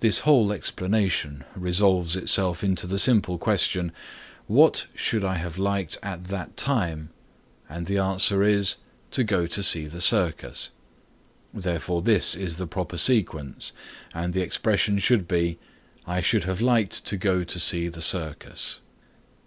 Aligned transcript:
This 0.00 0.18
whole 0.18 0.52
explanation 0.52 1.42
resolves 1.54 2.14
itself 2.14 2.62
into 2.62 2.86
the 2.86 2.98
simple 2.98 3.38
question, 3.38 3.90
what 4.48 4.86
should 4.94 5.24
I 5.24 5.36
have 5.36 5.56
liked 5.56 5.96
at 6.02 6.24
that 6.24 6.58
time, 6.58 7.08
and 7.66 7.86
the 7.86 7.96
answer 7.96 8.42
is 8.42 8.76
"to 9.12 9.24
go 9.24 9.46
to 9.46 9.62
see 9.62 9.86
the 9.86 10.02
circus," 10.02 10.68
therefore 11.54 12.02
this 12.02 12.34
is 12.36 12.56
the 12.58 12.66
proper 12.66 12.98
sequence, 12.98 13.72
and 14.12 14.34
the 14.34 14.42
expression 14.42 14.98
should 14.98 15.26
be 15.26 15.58
"I 16.06 16.20
should 16.20 16.44
have 16.44 16.60
liked 16.60 17.06
to 17.06 17.16
go 17.16 17.42
to 17.42 17.58
see 17.58 17.88
the 17.88 18.02
circus." 18.02 18.80